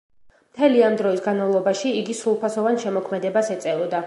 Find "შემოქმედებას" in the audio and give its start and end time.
2.87-3.57